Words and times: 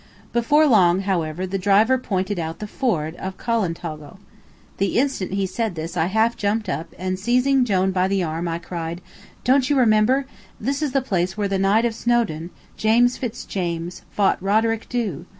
Before 0.33 0.65
long, 0.65 1.01
however, 1.01 1.45
the 1.45 1.59
driver 1.59 1.99
pointed 1.99 2.39
out 2.39 2.57
the 2.57 2.65
ford 2.65 3.15
of 3.17 3.37
Coilantogle. 3.37 4.17
The 4.77 4.97
instant 4.97 5.33
he 5.33 5.45
said 5.45 5.75
this 5.75 5.95
I 5.95 6.07
half 6.07 6.35
jumped 6.35 6.67
up, 6.67 6.87
and, 6.97 7.19
seizing 7.19 7.65
Jone 7.65 7.91
by 7.91 8.07
the 8.07 8.23
arm, 8.23 8.47
I 8.47 8.57
cried, 8.57 8.99
"Don't 9.43 9.69
you 9.69 9.75
remember? 9.77 10.25
This 10.59 10.81
is 10.81 10.93
the 10.93 11.03
place 11.03 11.37
where 11.37 11.47
the 11.47 11.59
Knight 11.59 11.85
of 11.85 11.93
Snowdoun, 11.93 12.49
James 12.77 13.17
Fitz 13.17 13.45
James, 13.45 14.01
fought 14.09 14.41
Roderick 14.41 14.89
Dhu!" 14.89 15.27